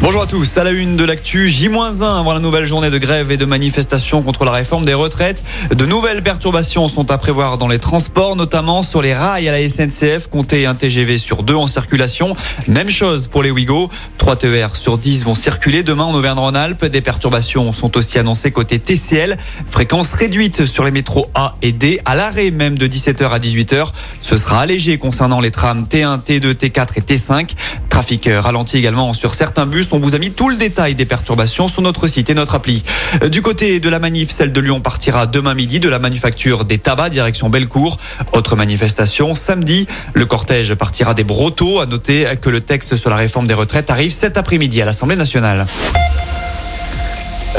[0.00, 3.32] Bonjour à tous, à la une de l'actu, J-1 avant la nouvelle journée de grève
[3.32, 5.42] et de manifestation contre la réforme des retraites.
[5.74, 9.68] De nouvelles perturbations sont à prévoir dans les transports, notamment sur les rails à la
[9.68, 12.36] SNCF, comptez un TGV sur deux en circulation.
[12.68, 16.84] Même chose pour les Ouigo, 3 TER sur 10 vont circuler demain en Auvergne-Rhône-Alpes.
[16.86, 19.36] Des perturbations sont aussi annoncées côté TCL,
[19.68, 23.88] fréquence réduite sur les métros A et D, à l'arrêt même de 17h à 18h.
[24.22, 27.50] Ce sera allégé concernant les trams T1, T2, T4 et T5.
[27.98, 31.66] Trafic ralenti également sur certains bus on vous a mis tout le détail des perturbations
[31.66, 32.84] sur notre site et notre appli.
[33.24, 36.64] Euh, du côté de la manif, celle de Lyon partira demain midi de la manufacture
[36.64, 37.98] des tabacs direction Bellecour.
[38.34, 39.88] Autre manifestation samedi.
[40.14, 41.80] Le cortège partira des Brotteaux.
[41.80, 45.16] À noter que le texte sur la réforme des retraites arrive cet après-midi à l'Assemblée
[45.16, 45.66] nationale.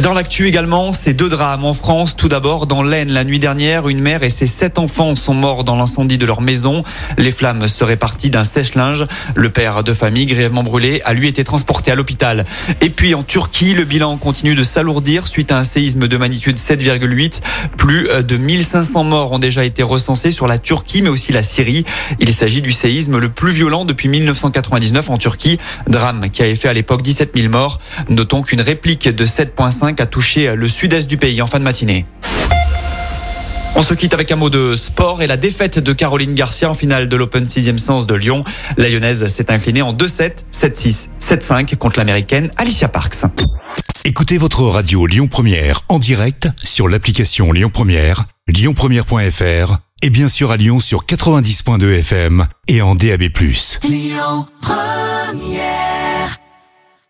[0.00, 2.16] Dans l'actu également, ces deux drames en France.
[2.16, 5.64] Tout d'abord, dans l'Aisne, la nuit dernière, une mère et ses sept enfants sont morts
[5.64, 6.82] dans l'incendie de leur maison.
[7.18, 9.06] Les flammes seraient parties d'un sèche-linge.
[9.34, 12.46] Le père de famille, grièvement brûlé, a lui été transporté à l'hôpital.
[12.80, 16.56] Et puis en Turquie, le bilan continue de s'alourdir suite à un séisme de magnitude
[16.56, 17.40] 7,8.
[17.76, 21.84] Plus de 1500 morts ont déjà été recensés sur la Turquie, mais aussi la Syrie.
[22.18, 25.58] Il s'agit du séisme le plus violent depuis 1999 en Turquie.
[25.86, 27.78] Drame qui a fait à l'époque 17 000 morts.
[28.08, 29.26] Notons qu'une réplique de
[29.72, 32.04] 7,5 a touché le sud-est du pays en fin de matinée.
[33.74, 36.74] On se quitte avec un mot de sport et la défaite de Caroline Garcia en
[36.74, 38.44] finale de l'Open 6e sens de Lyon.
[38.76, 43.24] La Lyonnaise s'est inclinée en 2-7, 7-6, 7-5 contre l'américaine Alicia Parks.
[44.04, 50.50] Écoutez votre radio Lyon Première en direct sur l'application Lyon Première, lyonpremière.fr et bien sûr
[50.50, 53.22] à Lyon sur 90.2 FM et en DAB+.
[53.84, 56.11] Lyon Première